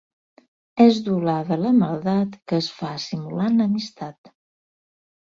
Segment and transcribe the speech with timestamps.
[0.85, 4.33] És doblada la maldat que es fa simulant amistat.